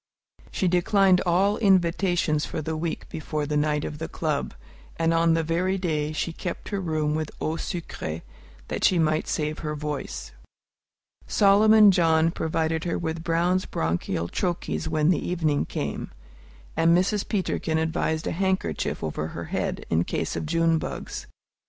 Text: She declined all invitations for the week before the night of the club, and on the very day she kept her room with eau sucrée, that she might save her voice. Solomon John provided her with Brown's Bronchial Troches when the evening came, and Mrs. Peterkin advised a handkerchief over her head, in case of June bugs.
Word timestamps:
She 0.49 0.67
declined 0.67 1.21
all 1.27 1.57
invitations 1.59 2.43
for 2.43 2.59
the 2.59 2.75
week 2.75 3.07
before 3.07 3.45
the 3.45 3.55
night 3.55 3.85
of 3.85 3.99
the 3.99 4.07
club, 4.07 4.55
and 4.97 5.13
on 5.13 5.35
the 5.35 5.43
very 5.43 5.77
day 5.77 6.11
she 6.11 6.33
kept 6.33 6.69
her 6.69 6.81
room 6.81 7.13
with 7.13 7.29
eau 7.39 7.51
sucrée, 7.53 8.23
that 8.67 8.83
she 8.83 8.97
might 8.97 9.27
save 9.27 9.59
her 9.59 9.75
voice. 9.75 10.31
Solomon 11.27 11.91
John 11.91 12.31
provided 12.31 12.83
her 12.85 12.97
with 12.97 13.23
Brown's 13.23 13.67
Bronchial 13.67 14.27
Troches 14.27 14.87
when 14.87 15.09
the 15.11 15.19
evening 15.23 15.67
came, 15.67 16.09
and 16.75 16.97
Mrs. 16.97 17.27
Peterkin 17.29 17.77
advised 17.77 18.25
a 18.25 18.31
handkerchief 18.31 19.03
over 19.03 19.27
her 19.27 19.45
head, 19.53 19.85
in 19.91 20.03
case 20.03 20.35
of 20.35 20.47
June 20.47 20.79
bugs. 20.79 21.27